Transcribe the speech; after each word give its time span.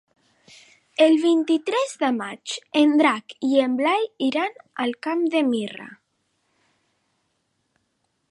El 1.03 1.11
vint-i-tres 1.25 1.91
de 2.03 2.09
maig 2.15 2.55
en 2.81 2.95
Drac 3.01 3.35
i 3.49 3.61
en 3.65 3.77
Blai 3.81 4.09
iran 4.29 4.57
al 4.85 4.95
Camp 5.09 5.21
de 5.37 5.43
Mirra. 5.53 5.89